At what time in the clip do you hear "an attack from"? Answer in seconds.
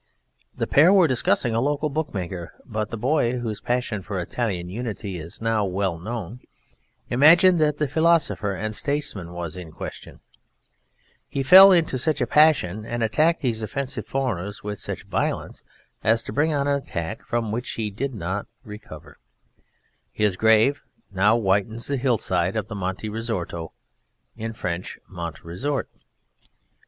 16.67-17.51